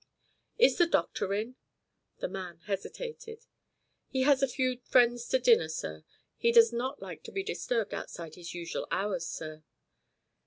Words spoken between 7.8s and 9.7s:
outside his usual hours, sir."